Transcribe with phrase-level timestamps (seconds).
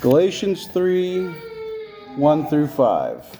[0.00, 1.26] Galatians 3
[2.14, 3.38] 1 through 5.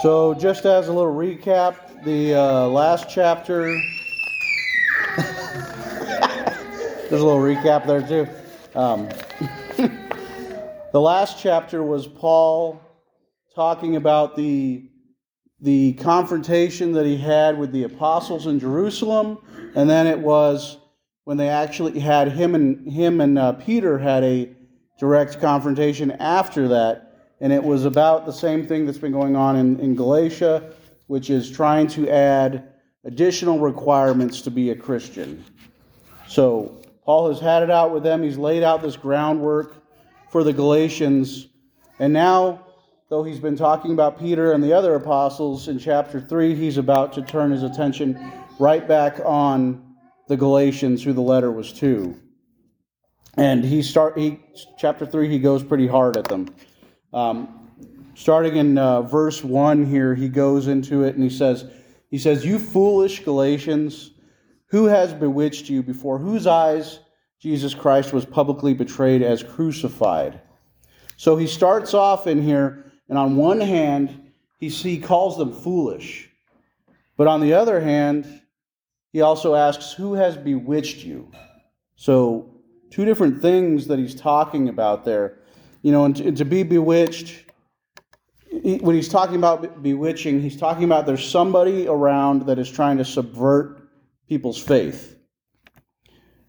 [0.00, 3.64] So, just as a little recap, the uh, last chapter.
[7.10, 8.26] There's a little recap there, too.
[8.74, 9.06] Um,
[10.92, 12.80] the last chapter was Paul
[13.54, 14.88] talking about the,
[15.60, 19.36] the confrontation that he had with the apostles in Jerusalem,
[19.74, 20.78] and then it was
[21.24, 24.50] when they actually had him and him and uh, Peter had a
[24.98, 29.56] direct confrontation after that, and it was about the same thing that's been going on
[29.56, 30.72] in, in Galatia,
[31.06, 32.68] which is trying to add
[33.04, 35.44] additional requirements to be a Christian.
[36.28, 38.22] So Paul has had it out with them.
[38.22, 39.76] He's laid out this groundwork
[40.30, 41.48] for the Galatians,
[41.98, 42.66] and now.
[43.08, 47.12] Though he's been talking about Peter and the other apostles in chapter 3, he's about
[47.14, 48.16] to turn his attention
[48.60, 49.89] right back on
[50.30, 52.16] the Galatians, who the letter was to.
[53.36, 54.38] And he start he
[54.78, 56.54] chapter three he goes pretty hard at them.
[57.12, 57.68] Um,
[58.14, 61.68] starting in uh, verse one here, he goes into it and he says
[62.10, 64.12] he says, "You foolish Galatians,
[64.66, 65.82] who has bewitched you?
[65.82, 67.00] Before whose eyes
[67.40, 70.40] Jesus Christ was publicly betrayed as crucified."
[71.16, 76.30] So he starts off in here, and on one hand, he, he calls them foolish,
[77.16, 78.40] but on the other hand,
[79.12, 81.30] he also asks, Who has bewitched you?
[81.96, 85.38] So, two different things that he's talking about there.
[85.82, 87.44] You know, and to, and to be bewitched,
[88.50, 93.04] when he's talking about bewitching, he's talking about there's somebody around that is trying to
[93.04, 93.88] subvert
[94.28, 95.16] people's faith.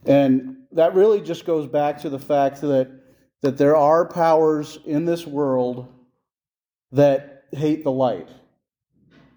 [0.06, 2.92] And that really just goes back to the fact that,
[3.42, 5.88] that there are powers in this world
[6.92, 8.30] that hate the light.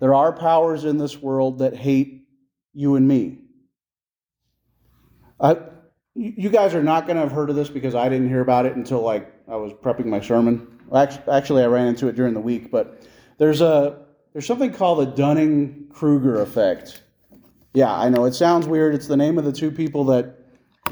[0.00, 2.23] There are powers in this world that hate
[2.75, 3.39] you and me.
[5.41, 5.56] I,
[6.14, 8.66] you guys are not going to have heard of this because I didn't hear about
[8.66, 10.78] it until like I was prepping my sermon.
[10.92, 13.03] Actually, I ran into it during the week, but
[13.39, 17.03] there's a there's something called the Dunning Kruger effect.
[17.72, 18.94] Yeah, I know it sounds weird.
[18.94, 20.38] It's the name of the two people that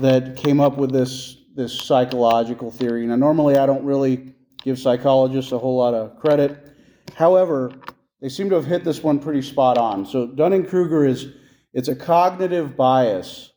[0.01, 3.07] that came up with this this psychological theory.
[3.07, 6.75] Now, normally I don't really give psychologists a whole lot of credit.
[7.15, 7.73] However,
[8.21, 10.07] they seem to have hit this one pretty spot on.
[10.07, 11.35] So Dunning Kruger is
[11.73, 13.51] it's a cognitive bias.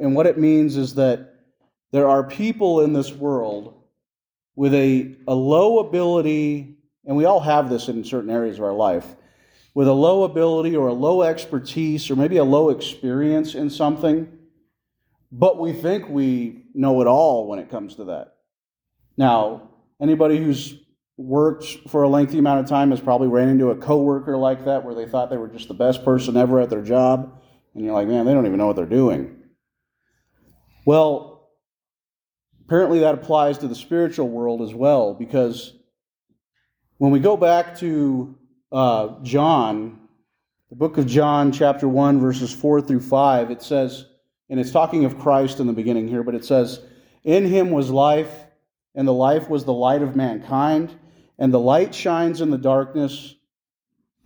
[0.00, 1.34] And what it means is that
[1.90, 3.74] there are people in this world
[4.56, 8.72] with a, a low ability, and we all have this in certain areas of our
[8.72, 9.06] life,
[9.74, 14.30] with a low ability or a low expertise or maybe a low experience in something,
[15.30, 18.34] but we think we know it all when it comes to that.
[19.16, 20.78] Now, anybody who's
[21.16, 24.84] worked for a lengthy amount of time has probably ran into a coworker like that
[24.84, 27.41] where they thought they were just the best person ever at their job
[27.74, 29.36] and you're like, man, they don't even know what they're doing.
[30.84, 31.50] Well,
[32.66, 35.74] apparently that applies to the spiritual world as well, because
[36.98, 38.36] when we go back to
[38.70, 40.00] uh, John,
[40.70, 44.06] the book of John, chapter 1, verses 4 through 5, it says,
[44.50, 46.80] and it's talking of Christ in the beginning here, but it says,
[47.24, 48.44] In him was life,
[48.94, 50.94] and the life was the light of mankind,
[51.38, 53.34] and the light shines in the darkness,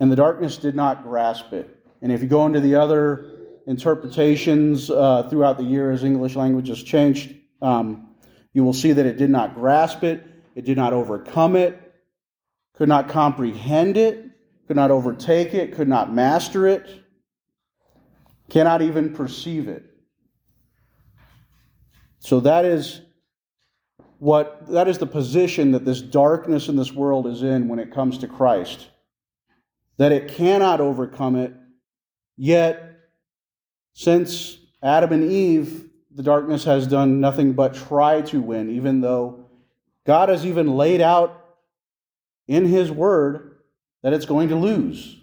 [0.00, 1.76] and the darkness did not grasp it.
[2.02, 3.35] And if you go into the other
[3.66, 8.08] interpretations uh, throughout the year as English language has changed, um,
[8.52, 11.94] you will see that it did not grasp it, it did not overcome it,
[12.74, 14.24] could not comprehend it,
[14.66, 16.88] could not overtake it, could not master it,
[18.48, 19.84] cannot even perceive it.
[22.18, 23.02] So that is
[24.18, 27.92] what that is the position that this darkness in this world is in when it
[27.92, 28.88] comes to Christ.
[29.98, 31.54] That it cannot overcome it,
[32.36, 32.95] yet
[33.96, 39.46] since Adam and Eve, the darkness has done nothing but try to win, even though
[40.04, 41.56] God has even laid out
[42.46, 43.56] in His Word
[44.02, 45.16] that it's going to lose.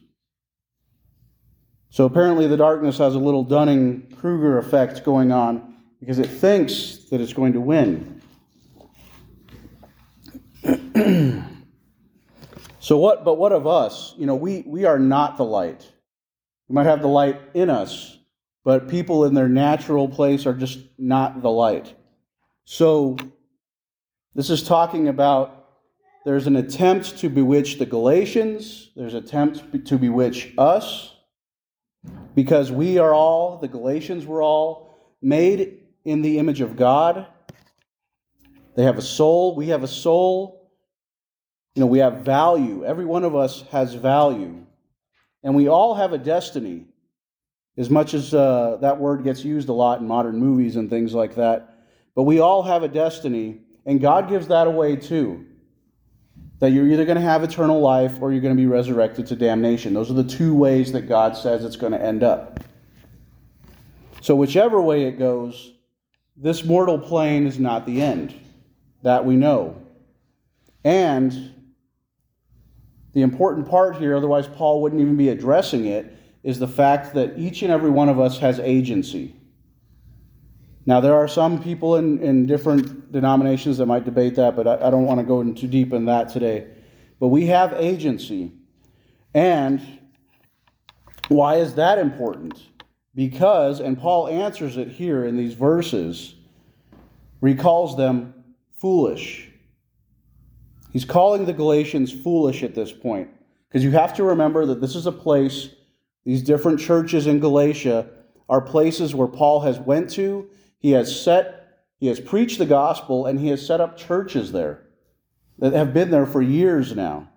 [1.92, 6.98] So apparently, the darkness has a little Dunning Kruger effect going on because it thinks
[7.12, 8.24] that it's going to win.
[12.80, 15.92] so what but what of us you know we we are not the light
[16.70, 18.18] we might have the light in us
[18.64, 21.94] but people in their natural place are just not the light.
[22.66, 23.18] So,
[24.36, 25.68] this is talking about
[26.26, 31.14] there's an attempt to bewitch the Galatians, there's an attempt to bewitch us,
[32.36, 37.28] because we are all, the Galatians were all, made in the image of God.
[38.76, 40.72] They have a soul, we have a soul.
[41.76, 42.86] You know, we have value.
[42.86, 44.66] Every one of us has value.
[45.44, 46.86] And we all have a destiny.
[47.76, 51.14] As much as uh, that word gets used a lot in modern movies and things
[51.14, 51.76] like that,
[52.16, 55.46] But we all have a destiny, and God gives that away too.
[56.60, 59.36] That you're either going to have eternal life or you're going to be resurrected to
[59.36, 59.94] damnation.
[59.94, 62.60] Those are the two ways that God says it's going to end up.
[64.22, 65.74] So, whichever way it goes,
[66.38, 68.34] this mortal plane is not the end.
[69.02, 69.82] That we know.
[70.86, 71.54] And
[73.14, 77.38] the important part here, otherwise, Paul wouldn't even be addressing it, is the fact that
[77.38, 79.36] each and every one of us has agency.
[80.86, 84.88] Now, there are some people in, in different denominations that might debate that, but I,
[84.88, 86.68] I don't want to go in too deep in that today.
[87.20, 88.52] But we have agency.
[89.34, 89.82] And
[91.30, 92.62] why is that important?
[93.16, 96.36] Because, and Paul answers it here in these verses,
[97.40, 98.34] recalls them
[98.76, 99.50] foolish.
[100.92, 103.30] He's calling the Galatians foolish at this point.
[103.70, 105.70] Because you have to remember that this is a place,
[106.26, 108.08] these different churches in Galatia
[108.50, 110.50] are places where Paul has went to
[110.84, 114.84] he has set, he has preached the gospel, and he has set up churches there
[115.60, 117.30] that have been there for years now.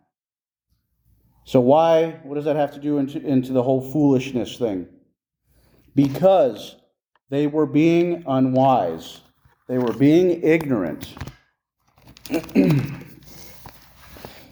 [1.45, 2.19] So why?
[2.25, 4.89] What does that have to do into, into the whole foolishness thing?
[5.95, 6.75] Because
[7.31, 9.21] they were being unwise.
[9.69, 11.15] They were being ignorant.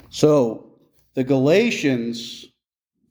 [0.08, 0.78] so
[1.14, 2.46] the Galatians,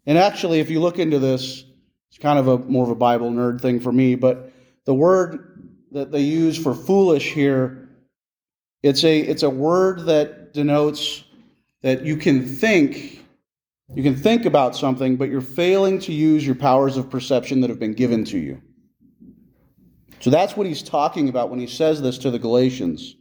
[0.06, 1.64] and actually, if you look into this,
[2.10, 4.52] it's kind of a more of a Bible nerd thing for me, but
[4.86, 7.90] the word that they use for foolish here,
[8.82, 11.24] it's a, it's a word that denotes
[11.82, 13.24] that you can think,
[13.94, 17.70] you can think about something, but you're failing to use your powers of perception that
[17.70, 18.62] have been given to you.
[20.20, 23.16] So that's what he's talking about when he says this to the Galatians.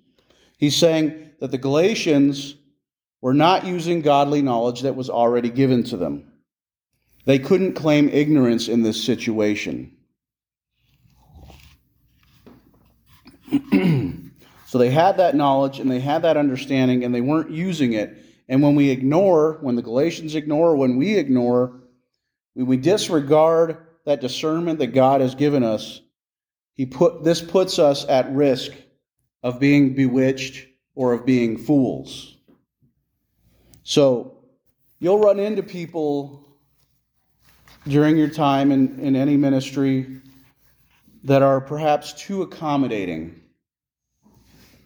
[0.58, 2.54] He's saying that the Galatians
[3.20, 6.31] were not using godly knowledge that was already given to them.
[7.24, 9.96] They couldn't claim ignorance in this situation.
[14.66, 18.16] so they had that knowledge and they had that understanding and they weren't using it.
[18.48, 21.80] And when we ignore, when the Galatians ignore, when we ignore,
[22.54, 26.00] when we disregard that discernment that God has given us,
[26.74, 28.72] he put this puts us at risk
[29.42, 32.36] of being bewitched or of being fools.
[33.84, 34.44] So
[34.98, 36.51] you'll run into people
[37.86, 40.20] during your time in, in any ministry
[41.24, 43.42] that are perhaps too accommodating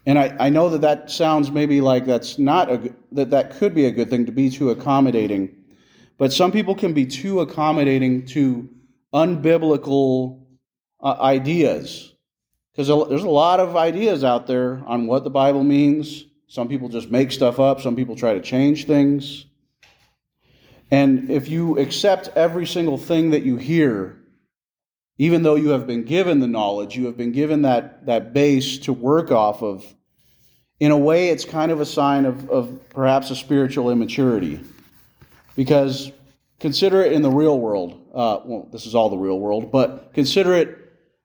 [0.06, 3.75] and I, I know that that sounds maybe like that's not a that that could
[3.75, 5.54] be a good thing to be too accommodating,
[6.16, 8.69] but some people can be too accommodating to
[9.12, 10.44] unbiblical
[11.00, 12.14] uh, ideas
[12.72, 16.25] because there's a lot of ideas out there on what the Bible means.
[16.46, 17.81] Some people just make stuff up.
[17.81, 19.45] Some people try to change things.
[20.91, 24.17] And if you accept every single thing that you hear
[25.19, 28.79] even though you have been given the knowledge, you have been given that, that base
[28.79, 29.85] to work off of,
[30.79, 34.61] in a way, it's kind of a sign of, of perhaps a spiritual immaturity.
[35.55, 36.12] Because
[36.61, 38.09] consider it in the real world.
[38.15, 40.77] Uh, well, this is all the real world, but consider it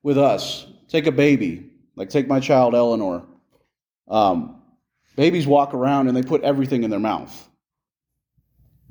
[0.02, 0.66] with us.
[0.88, 3.26] Take a baby, like take my child Eleanor.
[4.08, 4.62] Um,
[5.16, 7.48] babies walk around and they put everything in their mouth.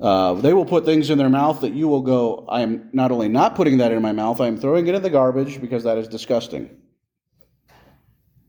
[0.02, 3.12] Uh, they will put things in their mouth that you will go, I am not
[3.12, 5.84] only not putting that in my mouth, I am throwing it in the garbage because
[5.84, 6.76] that is disgusting.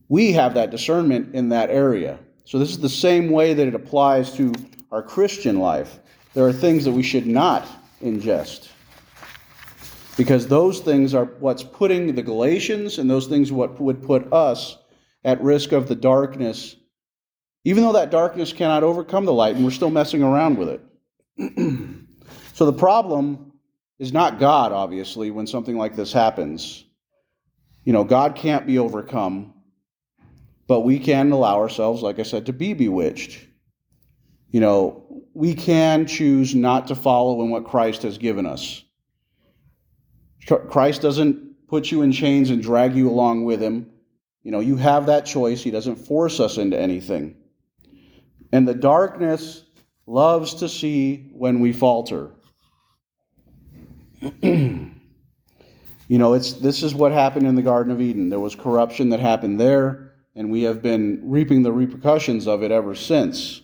[0.10, 2.18] We have that discernment in that area.
[2.46, 4.52] So, this is the same way that it applies to
[4.92, 6.00] our Christian life.
[6.34, 7.68] There are things that we should not
[8.02, 8.70] ingest
[10.18, 14.78] because those things are what's putting the Galatians and those things what would put us
[15.24, 16.76] at risk of the darkness,
[17.64, 20.82] even though that darkness cannot overcome the light and we're still messing around with it.
[22.54, 23.54] so the problem
[24.00, 26.84] is not God, obviously, when something like this happens.
[27.84, 29.54] You know, God can't be overcome,
[30.68, 33.46] but we can allow ourselves, like I said, to be bewitched.
[34.50, 38.84] You know, we can choose not to follow in what Christ has given us.
[40.46, 43.90] Christ doesn't put you in chains and drag you along with him.
[44.44, 45.64] You know, you have that choice.
[45.64, 47.36] He doesn't force us into anything.
[48.52, 49.63] And the darkness
[50.06, 52.32] loves to see when we falter.
[54.42, 54.92] you
[56.08, 58.30] know, it's this is what happened in the Garden of Eden.
[58.30, 62.72] There was corruption that happened there, and we have been reaping the repercussions of it
[62.72, 63.62] ever since.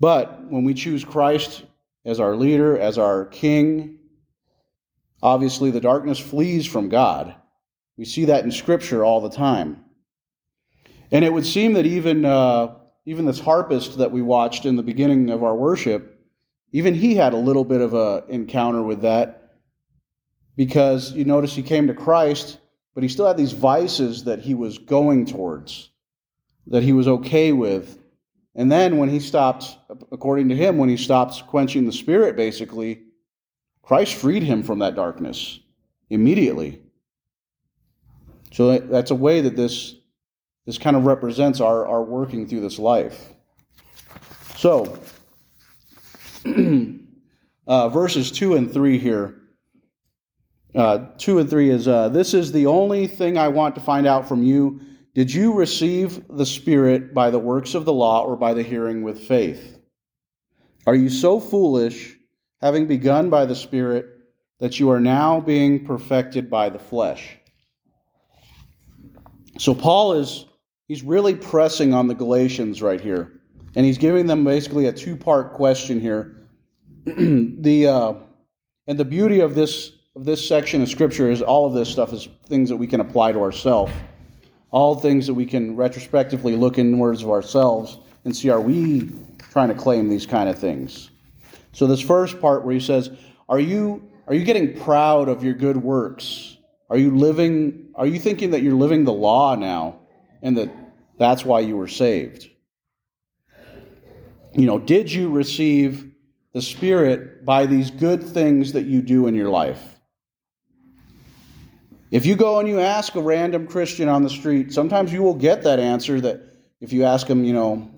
[0.00, 1.64] But when we choose Christ
[2.04, 3.98] as our leader, as our king,
[5.22, 7.34] obviously the darkness flees from God.
[7.96, 9.84] We see that in Scripture all the time.
[11.12, 14.82] And it would seem that even uh, even this harpist that we watched in the
[14.82, 16.20] beginning of our worship,
[16.72, 19.54] even he had a little bit of a encounter with that
[20.56, 22.58] because you notice he came to Christ
[22.94, 25.90] but he still had these vices that he was going towards,
[26.66, 27.98] that he was okay with.
[28.54, 29.78] And then when he stopped,
[30.10, 33.02] according to him, when he stopped quenching the spirit, basically,
[33.82, 35.58] Christ freed him from that darkness
[36.10, 36.82] immediately.
[38.52, 39.94] So that's a way that this,
[40.66, 43.30] this kind of represents our, our working through this life.
[44.56, 44.98] So,
[47.66, 49.38] uh, verses 2 and 3 here.
[50.74, 54.06] Uh, 2 and 3 is uh, This is the only thing I want to find
[54.06, 54.80] out from you.
[55.14, 59.02] Did you receive the Spirit by the works of the law or by the hearing
[59.02, 59.78] with faith?
[60.86, 62.16] Are you so foolish,
[62.60, 64.06] having begun by the Spirit,
[64.60, 67.36] that you are now being perfected by the flesh?
[69.58, 70.46] So Paul is
[70.92, 73.40] he's really pressing on the Galatians right here.
[73.74, 76.36] And he's giving them basically a two-part question here.
[77.06, 78.12] the uh,
[78.86, 82.12] and the beauty of this of this section of scripture is all of this stuff
[82.12, 83.90] is things that we can apply to ourselves.
[84.70, 87.96] All things that we can retrospectively look inwards of ourselves
[88.26, 89.10] and see are we
[89.50, 91.08] trying to claim these kind of things.
[91.72, 93.10] So this first part where he says,
[93.48, 96.58] Are you are you getting proud of your good works?
[96.90, 100.00] Are you living are you thinking that you're living the law now
[100.42, 100.81] and that
[101.22, 102.48] that's why you were saved?
[104.54, 106.12] You know, did you receive
[106.52, 110.00] the Spirit by these good things that you do in your life?
[112.10, 115.34] If you go and you ask a random Christian on the street, sometimes you will
[115.34, 116.42] get that answer that
[116.80, 117.88] if you ask them, you know,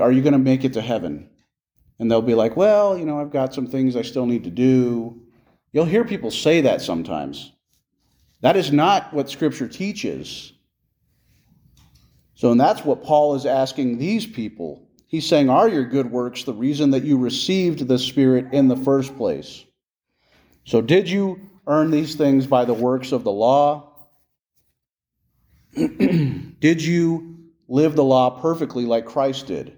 [0.00, 1.28] are you going to make it to heaven?
[2.00, 4.50] And they'll be like, well, you know, I've got some things I still need to
[4.50, 5.20] do.
[5.72, 7.52] You'll hear people say that sometimes.
[8.40, 10.53] That is not what Scripture teaches.
[12.34, 14.88] So, and that's what Paul is asking these people.
[15.06, 18.76] He's saying, Are your good works the reason that you received the Spirit in the
[18.76, 19.64] first place?
[20.64, 23.90] So, did you earn these things by the works of the law?
[25.74, 27.36] did you
[27.68, 29.76] live the law perfectly like Christ did?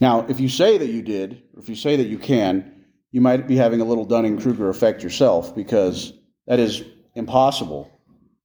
[0.00, 3.20] Now, if you say that you did, or if you say that you can, you
[3.20, 6.12] might be having a little Dunning Kruger effect yourself because
[6.46, 6.82] that is
[7.14, 7.90] impossible.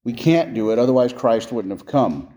[0.09, 2.33] We can't do it, otherwise, Christ wouldn't have come.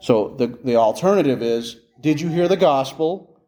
[0.00, 3.40] So the, the alternative is Did you hear the gospel?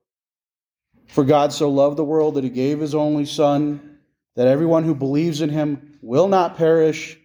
[1.08, 3.98] For God so loved the world that he gave his only Son
[4.36, 7.18] that everyone who believes in him will not perish,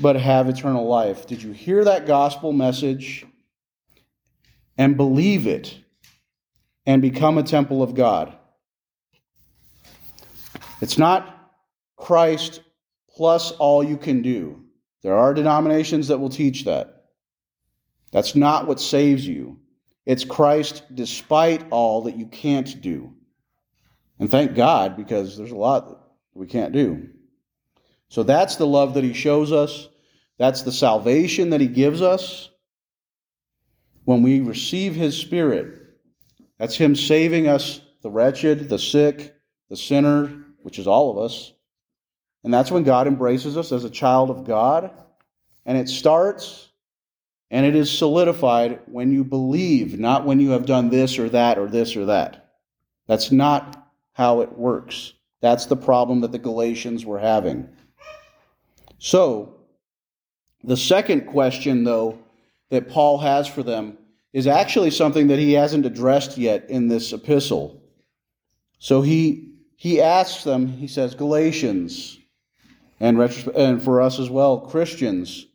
[0.00, 1.28] but have eternal life.
[1.28, 3.24] Did you hear that gospel message
[4.76, 5.78] and believe it
[6.86, 8.36] and become a temple of God?
[10.80, 11.52] It's not
[11.96, 12.62] Christ
[13.14, 14.64] plus all you can do.
[15.02, 17.04] There are denominations that will teach that.
[18.12, 19.58] That's not what saves you.
[20.06, 23.14] It's Christ despite all that you can't do.
[24.18, 25.98] And thank God, because there's a lot that
[26.34, 27.08] we can't do.
[28.08, 29.88] So that's the love that He shows us.
[30.38, 32.50] That's the salvation that He gives us.
[34.04, 35.80] When we receive His Spirit,
[36.58, 39.34] that's Him saving us, the wretched, the sick,
[39.70, 41.52] the sinner, which is all of us.
[42.44, 44.90] And that's when God embraces us as a child of God.
[45.64, 46.68] And it starts
[47.50, 51.58] and it is solidified when you believe, not when you have done this or that
[51.58, 52.54] or this or that.
[53.06, 55.12] That's not how it works.
[55.40, 57.68] That's the problem that the Galatians were having.
[58.98, 59.56] So,
[60.64, 62.18] the second question, though,
[62.70, 63.98] that Paul has for them
[64.32, 67.82] is actually something that he hasn't addressed yet in this epistle.
[68.78, 72.18] So he he asks them, he says, Galatians,
[73.02, 73.20] and,
[73.56, 75.46] and for us as well, Christians,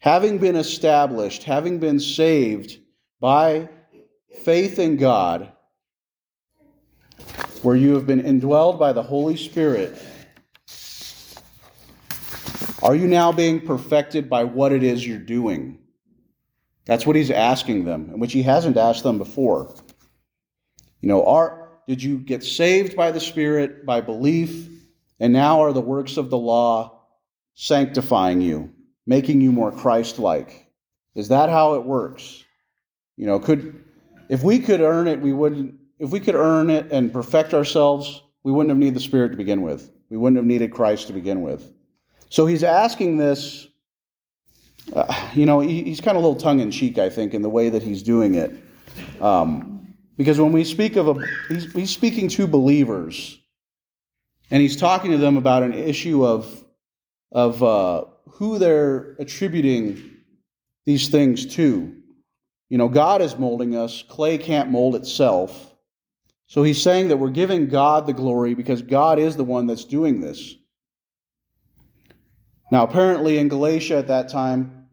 [0.00, 2.78] having been established, having been saved
[3.20, 3.70] by
[4.42, 5.50] faith in God,
[7.62, 9.98] where you have been indwelled by the Holy Spirit,
[12.82, 15.78] are you now being perfected by what it is you're doing?
[16.84, 19.74] That's what he's asking them, which he hasn't asked them before.
[21.00, 24.68] You know, are did you get saved by the Spirit by belief,
[25.20, 27.00] and now are the works of the law
[27.54, 28.72] sanctifying you,
[29.06, 30.70] making you more Christ-like?
[31.14, 32.44] Is that how it works?
[33.16, 33.84] You know, could
[34.28, 38.22] if we could earn it, we wouldn't if we could earn it and perfect ourselves,
[38.44, 39.90] we wouldn't have needed the Spirit to begin with.
[40.10, 41.72] We wouldn't have needed Christ to begin with.
[42.30, 43.66] So he's asking this,
[44.92, 47.42] uh, you know, he, he's kind of a little tongue in cheek, I think, in
[47.42, 48.52] the way that he's doing it.
[49.20, 53.37] Um, because when we speak of a, he's, he's speaking to believers,
[54.50, 56.64] and he's talking to them about an issue of,
[57.32, 60.16] of uh, who they're attributing
[60.86, 61.94] these things to.
[62.70, 65.74] You know, God is molding us, clay can't mold itself.
[66.46, 69.84] So he's saying that we're giving God the glory because God is the one that's
[69.84, 70.54] doing this.
[72.70, 74.88] Now, apparently, in Galatia at that time,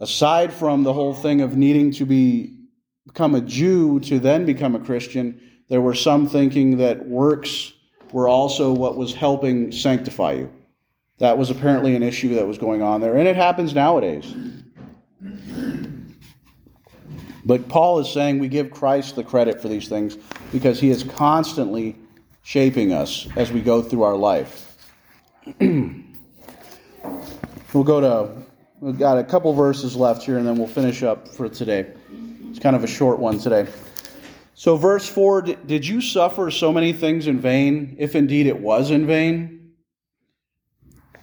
[0.00, 2.56] aside from the whole thing of needing to be
[3.06, 7.72] become a Jew to then become a Christian, there were some thinking that works
[8.12, 10.50] were also what was helping sanctify you.
[11.18, 14.34] That was apparently an issue that was going on there, and it happens nowadays.
[17.44, 20.16] But Paul is saying we give Christ the credit for these things
[20.52, 21.96] because he is constantly
[22.42, 24.76] shaping us as we go through our life.
[25.60, 26.04] we'll
[27.72, 28.30] go to,
[28.80, 31.92] we've got a couple verses left here and then we'll finish up for today.
[32.50, 33.66] It's kind of a short one today.
[34.60, 38.90] So, verse 4 Did you suffer so many things in vain, if indeed it was
[38.90, 39.70] in vain?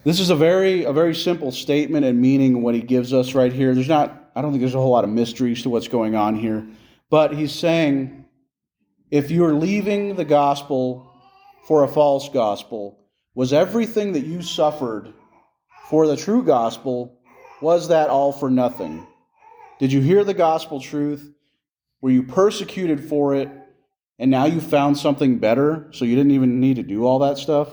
[0.03, 3.53] This is a very, a very simple statement and meaning what he gives us right
[3.53, 3.75] here.
[3.75, 6.35] There's not, I don't think there's a whole lot of mysteries to what's going on
[6.35, 6.67] here.
[7.11, 8.25] But he's saying,
[9.11, 11.07] if you're leaving the gospel
[11.67, 15.13] for a false gospel, was everything that you suffered
[15.91, 17.19] for the true gospel,
[17.61, 19.05] was that all for nothing?
[19.77, 21.36] Did you hear the gospel truth?
[22.07, 23.49] Were you persecuted for it?
[24.17, 27.37] And now you found something better, so you didn't even need to do all that
[27.37, 27.67] stuff?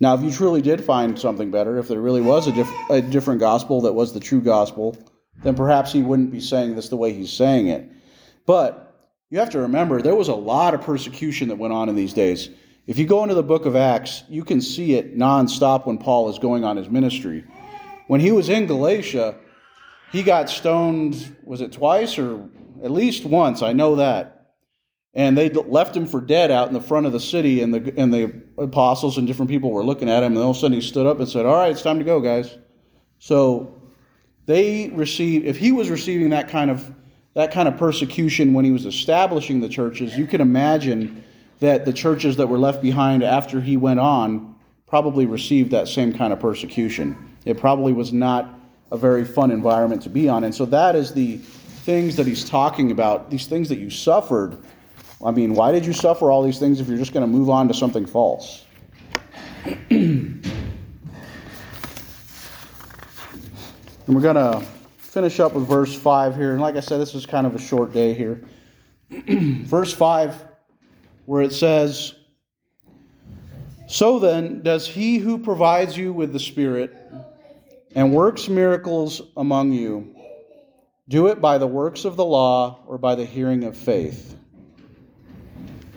[0.00, 3.02] Now, if you truly did find something better, if there really was a, diff- a
[3.02, 4.96] different gospel that was the true gospel,
[5.42, 7.86] then perhaps he wouldn't be saying this the way he's saying it.
[8.46, 11.96] But you have to remember there was a lot of persecution that went on in
[11.96, 12.48] these days.
[12.86, 16.30] If you go into the book of Acts, you can see it nonstop when Paul
[16.30, 17.44] is going on his ministry.
[18.06, 19.34] When he was in Galatia,
[20.12, 22.48] he got stoned, was it twice or
[22.82, 23.62] at least once?
[23.62, 24.52] I know that.
[25.14, 27.94] And they left him for dead out in the front of the city, and the,
[27.96, 30.74] and the apostles and different people were looking at him, and all of a sudden
[30.74, 32.56] he stood up and said, All right, it's time to go, guys.
[33.18, 33.80] So
[34.44, 36.92] they received, if he was receiving that kind of
[37.34, 41.22] that kind of persecution when he was establishing the churches, you can imagine
[41.60, 44.54] that the churches that were left behind after he went on
[44.86, 47.36] probably received that same kind of persecution.
[47.44, 48.58] It probably was not
[48.90, 50.44] a very fun environment to be on.
[50.44, 51.38] And so that is the
[51.86, 54.58] things that he's talking about, these things that you suffered.
[55.24, 57.48] I mean, why did you suffer all these things if you're just going to move
[57.48, 58.64] on to something false?
[59.90, 60.42] and
[64.08, 64.66] we're going to
[64.98, 66.52] finish up with verse 5 here.
[66.52, 68.42] And like I said, this is kind of a short day here.
[69.28, 70.44] verse 5,
[71.26, 72.16] where it says,
[73.86, 76.96] So then, does he who provides you with the Spirit
[77.94, 80.15] and works miracles among you
[81.08, 84.36] do it by the works of the law or by the hearing of faith?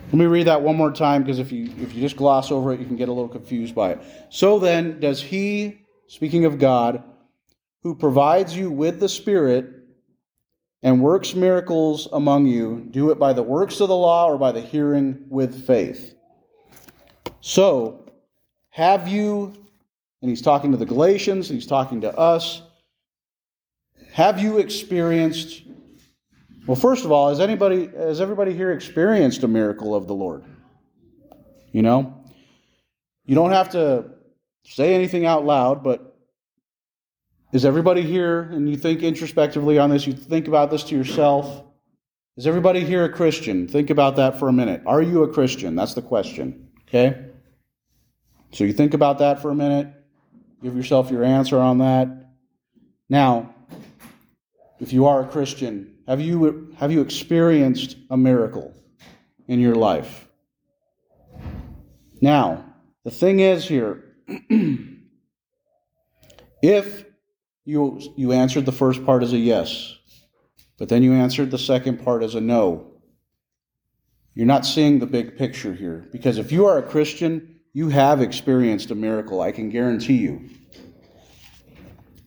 [0.06, 2.72] Let me read that one more time because if you if you just gloss over
[2.72, 4.00] it, you can get a little confused by it.
[4.28, 7.02] So then, does he, speaking of God,
[7.82, 9.66] who provides you with the Spirit
[10.82, 14.52] and works miracles among you, do it by the works of the law or by
[14.52, 16.14] the hearing with faith.
[17.40, 18.06] So,
[18.70, 19.52] have you,
[20.22, 22.62] and he's talking to the Galatians, he's talking to us,
[24.12, 25.62] have you experienced,
[26.66, 30.44] well, first of all, has anybody, has everybody here experienced a miracle of the Lord?
[31.72, 32.14] You know?
[33.24, 34.10] You don't have to
[34.64, 36.16] say anything out loud, but
[37.52, 41.64] is everybody here, and you think introspectively on this, you think about this to yourself?
[42.36, 43.66] Is everybody here a Christian?
[43.68, 44.82] Think about that for a minute.
[44.86, 45.74] Are you a Christian?
[45.74, 46.68] That's the question.
[46.88, 47.26] Okay?
[48.52, 49.88] So you think about that for a minute.
[50.62, 52.08] Give yourself your answer on that.
[53.08, 53.54] Now,
[54.80, 58.74] if you are a Christian, have you, have you experienced a miracle
[59.46, 60.26] in your life?
[62.20, 62.64] Now,
[63.04, 64.04] the thing is here,
[66.62, 67.04] if
[67.64, 69.96] you, you answered the first part as a yes,
[70.78, 72.86] but then you answered the second part as a no.
[74.34, 76.08] You're not seeing the big picture here.
[76.10, 80.48] Because if you are a Christian, you have experienced a miracle, I can guarantee you.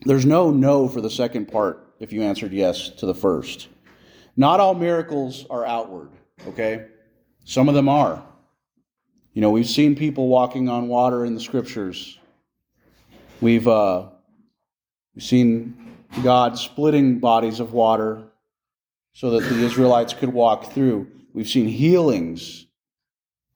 [0.04, 3.68] There's no no for the second part if you answered yes to the first.
[4.36, 6.10] Not all miracles are outward,
[6.46, 6.86] okay?
[7.44, 8.22] Some of them are.
[9.32, 12.18] You know, we've seen people walking on water in the scriptures.
[13.40, 14.10] We've uh,
[15.14, 18.24] We've seen God splitting bodies of water
[19.12, 21.06] so that the Israelites could walk through.
[21.32, 22.66] We've seen healings.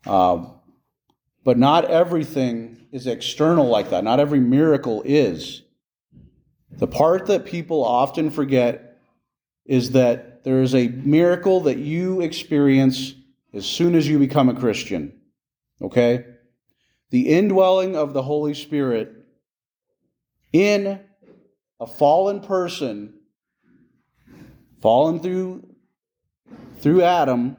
[0.06, 0.46] Uh,
[1.44, 4.04] but not everything is external like that.
[4.04, 5.62] Not every miracle is.
[6.78, 8.98] The part that people often forget
[9.66, 13.14] is that there is a miracle that you experience
[13.52, 15.12] as soon as you become a Christian.
[15.82, 16.24] Okay?
[17.10, 19.12] The indwelling of the Holy Spirit
[20.52, 21.00] in
[21.80, 23.14] a fallen person,
[24.80, 25.68] fallen through,
[26.80, 27.56] through Adam,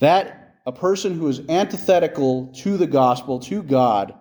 [0.00, 4.14] that a person who is antithetical to the gospel, to God,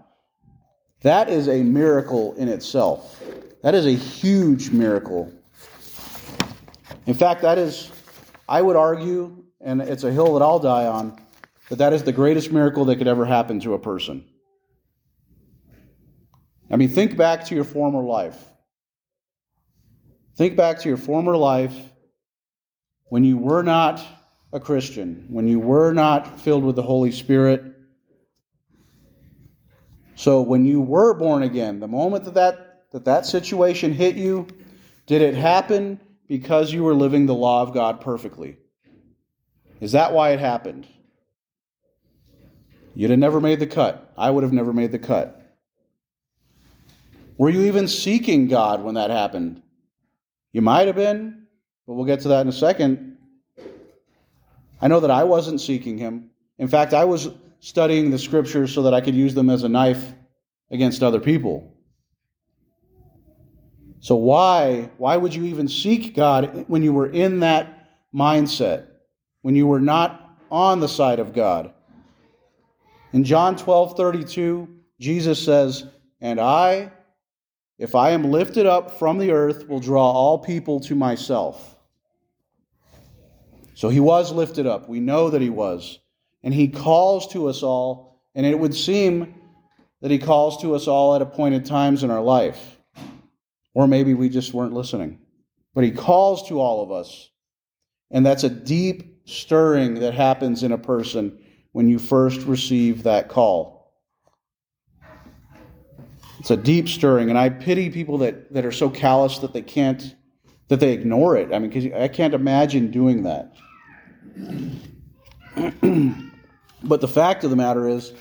[1.01, 3.21] That is a miracle in itself.
[3.63, 5.31] That is a huge miracle.
[7.05, 7.91] In fact, that is,
[8.47, 11.19] I would argue, and it's a hill that I'll die on,
[11.69, 14.23] that that is the greatest miracle that could ever happen to a person.
[16.69, 18.43] I mean, think back to your former life.
[20.35, 21.75] Think back to your former life
[23.09, 24.05] when you were not
[24.53, 27.63] a Christian, when you were not filled with the Holy Spirit.
[30.15, 32.66] So, when you were born again, the moment that that,
[32.97, 34.47] that, that situation hit you,
[35.05, 38.57] did it happen because you were living the law of God perfectly?
[39.79, 40.87] Is that why it happened?
[42.95, 44.11] You'd have never made the cut.
[44.17, 45.39] I would have never made the cut.
[47.37, 49.61] Were you even seeking God when that happened?
[50.51, 51.45] You might have been,
[51.85, 53.17] but we'll get to that in a second.
[54.81, 56.31] I know that I wasn't seeking Him.
[56.57, 57.29] In fact, I was
[57.59, 60.13] studying the scriptures so that I could use them as a knife
[60.71, 61.76] against other people.
[63.99, 68.87] So why why would you even seek God when you were in that mindset?
[69.41, 71.73] When you were not on the side of God?
[73.13, 74.67] In John 12:32,
[74.99, 75.85] Jesus says,
[76.21, 76.91] "And I
[77.77, 81.75] if I am lifted up from the earth, will draw all people to myself.
[83.75, 84.89] So he was lifted up.
[84.89, 85.99] We know that he was.
[86.43, 89.35] And he calls to us all, and it would seem
[90.01, 92.76] that he calls to us all at appointed times in our life.
[93.77, 95.19] Or maybe we just weren't listening.
[95.75, 97.29] But he calls to all of us.
[98.09, 101.37] And that's a deep stirring that happens in a person
[101.73, 103.93] when you first receive that call.
[106.39, 109.61] It's a deep stirring, and I pity people that, that are so callous that they
[109.61, 110.15] can't,
[110.69, 111.53] that they ignore it.
[111.53, 113.53] I mean, because I can't imagine doing that.
[116.83, 118.11] but the fact of the matter is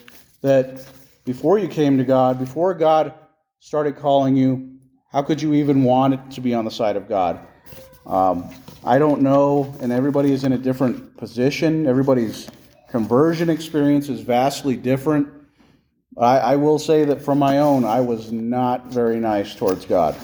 [0.42, 0.86] that
[1.24, 3.14] before you came to God, before God
[3.60, 4.75] started calling you,
[5.16, 7.40] how could you even want it to be on the side of God?
[8.04, 8.50] Um,
[8.84, 11.86] I don't know, and everybody is in a different position.
[11.86, 12.50] Everybody's
[12.90, 15.26] conversion experience is vastly different.
[16.18, 20.14] I, I will say that from my own, I was not very nice towards God.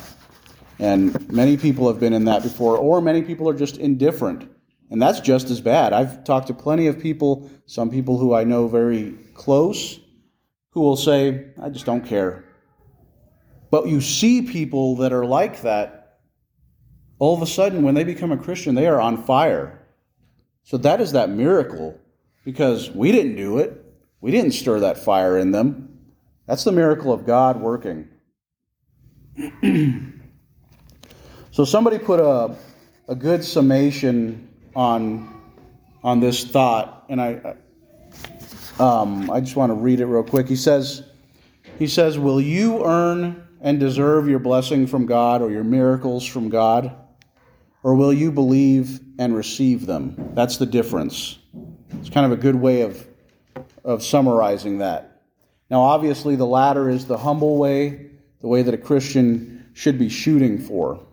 [0.78, 4.46] And many people have been in that before, or many people are just indifferent.
[4.90, 5.94] And that's just as bad.
[5.94, 9.98] I've talked to plenty of people, some people who I know very close,
[10.72, 12.44] who will say, I just don't care.
[13.72, 16.18] But you see people that are like that,
[17.18, 19.80] all of a sudden, when they become a Christian, they are on fire.
[20.62, 21.98] So that is that miracle
[22.44, 23.82] because we didn't do it.
[24.20, 26.00] We didn't stir that fire in them.
[26.46, 28.10] That's the miracle of God working.
[31.50, 32.54] so somebody put a,
[33.08, 35.40] a good summation on,
[36.04, 37.56] on this thought, and I,
[38.78, 40.46] um, I just want to read it real quick.
[40.46, 41.04] He says,
[41.78, 46.50] he says, Will you earn and deserve your blessing from God or your miracles from
[46.50, 46.94] God?
[47.82, 50.32] Or will you believe and receive them?
[50.34, 51.38] That's the difference.
[51.98, 53.06] It's kind of a good way of
[53.84, 55.22] of summarizing that.
[55.70, 60.08] Now, obviously, the latter is the humble way, the way that a Christian should be
[60.08, 61.04] shooting for.